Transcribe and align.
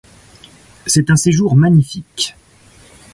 C'est 0.87 1.11
un 1.11 1.15
séjour 1.15 1.55
magnifique. 1.55 2.35